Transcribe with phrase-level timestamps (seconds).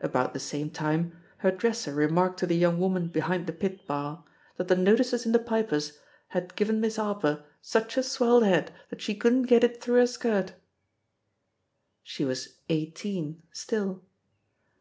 [0.00, 3.86] About the same time, her dresser re marked to the young woman behind the pit
[3.86, 4.24] bar
[4.56, 9.00] that the "notices in the pipers had given Miss *Arper such a swelled head that
[9.00, 10.54] she couldn't get it through her skirt."
[12.02, 14.02] She was "eighteen" still.